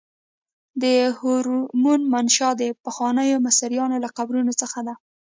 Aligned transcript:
د 0.81 0.83
هرمونو 1.19 2.05
منشا 2.13 2.49
د 2.61 2.63
پخوانیو 2.85 3.43
مصریانو 3.47 3.95
له 4.03 4.09
قبرونو 4.17 4.53
څخه 4.61 4.79
ده. 4.87 4.93